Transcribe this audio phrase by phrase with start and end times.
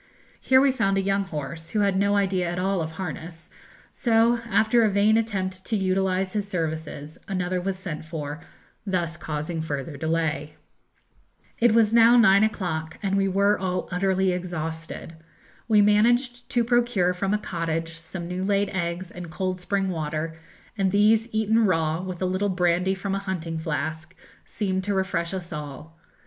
[0.41, 3.51] Here we found a young horse, who had no idea at all of harness;
[3.93, 8.41] so after a vain attempt to utilise his services, another was sent for,
[8.83, 10.55] thus causing further delay.
[11.59, 15.17] It was now nine o'clock, and we were all utterly exhausted.
[15.67, 20.33] We managed to procure from a cottage some new laid eggs and cold spring water,
[20.75, 24.15] and these eaten raw, with a little brandy from a hunting flask,
[24.45, 25.95] seemed to refresh us all.